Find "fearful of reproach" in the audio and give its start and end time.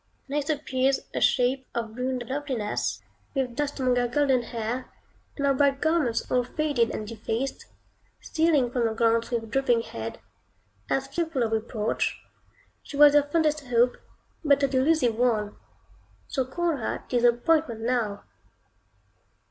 11.05-12.19